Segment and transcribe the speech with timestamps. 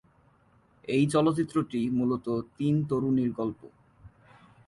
[0.87, 2.27] এই চলচ্চিত্রটি মূলত
[2.57, 3.61] তিন তরুণীর গল্প।